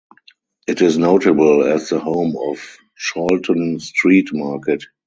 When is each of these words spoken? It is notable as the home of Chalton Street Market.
It 0.65 0.81
is 0.81 0.97
notable 0.97 1.63
as 1.63 1.89
the 1.89 1.99
home 1.99 2.35
of 2.35 2.57
Chalton 2.97 3.79
Street 3.79 4.29
Market. 4.33 4.81